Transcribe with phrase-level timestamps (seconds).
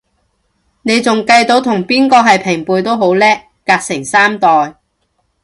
[0.81, 3.23] 你仲計到同邊個係平輩都好叻，
[3.63, 4.75] 隔成三代